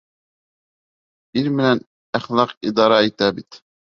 [1.41, 1.81] Ил менән
[2.21, 3.61] әхлаҡ идара итә бит.